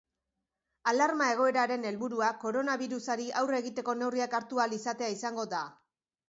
[0.91, 5.63] Alarma egoeraren helburua koronabirusari aurre egiteko neurriak hartu ahal izatea izango da.